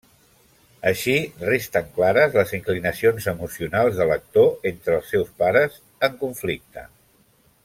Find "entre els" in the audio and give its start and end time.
4.73-5.15